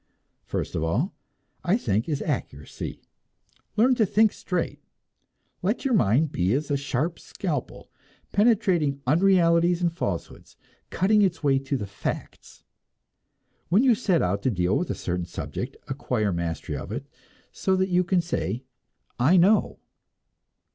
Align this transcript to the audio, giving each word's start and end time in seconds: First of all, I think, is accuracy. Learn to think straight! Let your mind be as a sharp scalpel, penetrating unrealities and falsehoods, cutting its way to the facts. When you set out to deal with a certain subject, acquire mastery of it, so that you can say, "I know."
First 0.45 0.73
of 0.73 0.83
all, 0.83 1.13
I 1.63 1.77
think, 1.77 2.09
is 2.09 2.23
accuracy. 2.23 3.03
Learn 3.75 3.93
to 3.93 4.05
think 4.07 4.33
straight! 4.33 4.81
Let 5.61 5.85
your 5.85 5.93
mind 5.93 6.31
be 6.31 6.53
as 6.53 6.71
a 6.71 6.75
sharp 6.75 7.19
scalpel, 7.19 7.91
penetrating 8.31 8.99
unrealities 9.05 9.79
and 9.79 9.95
falsehoods, 9.95 10.57
cutting 10.89 11.21
its 11.21 11.43
way 11.43 11.59
to 11.59 11.77
the 11.77 11.85
facts. 11.85 12.63
When 13.69 13.83
you 13.83 13.93
set 13.93 14.23
out 14.23 14.41
to 14.41 14.49
deal 14.49 14.75
with 14.75 14.89
a 14.89 14.95
certain 14.95 15.25
subject, 15.27 15.77
acquire 15.87 16.33
mastery 16.33 16.75
of 16.77 16.91
it, 16.91 17.05
so 17.51 17.75
that 17.75 17.89
you 17.89 18.03
can 18.03 18.21
say, 18.21 18.63
"I 19.19 19.37
know." 19.37 19.77